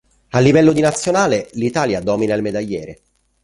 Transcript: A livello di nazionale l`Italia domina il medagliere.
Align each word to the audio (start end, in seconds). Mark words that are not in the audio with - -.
A 0.31 0.39
livello 0.39 0.71
di 0.73 0.81
nazionale 0.81 1.51
l`Italia 1.53 2.01
domina 2.01 2.33
il 2.33 2.41
medagliere. 2.41 3.01